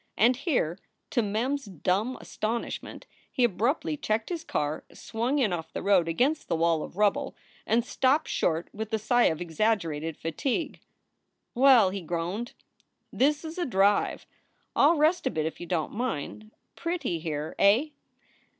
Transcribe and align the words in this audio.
And 0.17 0.35
here, 0.35 0.79
to 1.11 1.21
Mem 1.21 1.53
s 1.53 1.65
dumb 1.65 2.17
astonish 2.19 2.81
ment, 2.81 3.05
he 3.31 3.43
abruptly 3.43 3.97
checked 3.97 4.29
his 4.29 4.43
car, 4.43 4.83
swung 4.91 5.37
in 5.37 5.53
off 5.53 5.71
the 5.73 5.83
road 5.83 6.07
against 6.07 6.47
the 6.47 6.55
wall 6.55 6.81
of 6.81 6.97
rubble, 6.97 7.35
and 7.67 7.85
stopped 7.85 8.27
short 8.27 8.67
with 8.73 8.91
a 8.93 8.97
sigh 8.97 9.25
of 9.25 9.39
exaggerated 9.41 10.17
fatigue. 10.17 10.79
"Well," 11.53 11.91
he 11.91 12.01
groaned, 12.01 12.53
"this 13.13 13.45
is 13.45 13.59
a 13.59 13.65
drive! 13.67 14.25
I 14.75 14.87
ll 14.87 14.95
rest 14.95 15.27
a 15.27 15.29
bit 15.29 15.45
if 15.45 15.59
you 15.59 15.67
don 15.67 15.91
t 15.91 15.95
mind. 15.95 16.49
Pretty 16.75 17.19
here, 17.19 17.53
eh?" 17.59 17.89